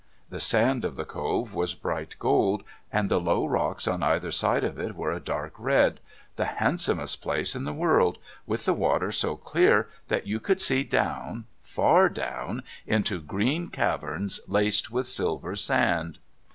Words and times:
The 0.31 0.39
sand 0.39 0.83
of 0.83 0.95
the 0.95 1.05
Cove 1.05 1.53
was 1.53 1.75
bright 1.75 2.15
gold, 2.17 2.63
and 2.91 3.07
the 3.07 3.19
low 3.19 3.45
rocks 3.45 3.83
to 3.83 3.99
either 4.03 4.31
side 4.31 4.63
of 4.63 4.79
it 4.79 4.95
were 4.95 5.11
a 5.11 5.19
dark 5.19 5.53
red 5.59 5.99
the 6.37 6.45
handsomest 6.45 7.21
place 7.21 7.55
in 7.55 7.65
the 7.65 7.71
world, 7.71 8.17
with 8.47 8.65
the 8.65 8.73
water 8.73 9.11
so 9.11 9.35
clear 9.35 9.89
that 10.07 10.25
you 10.25 10.39
could 10.39 10.59
see 10.59 10.83
down, 10.83 11.45
far 11.59 12.09
down, 12.09 12.63
into 12.87 13.21
green 13.21 13.67
caverns 13.67 14.39
laced 14.47 14.89
with 14.89 15.07
silver 15.07 15.55
sand. 15.55 16.17